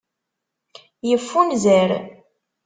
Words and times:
Yeffunzer. 1.09 1.91